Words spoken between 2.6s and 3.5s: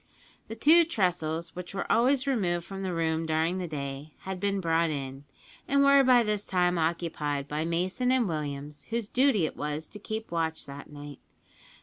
from the room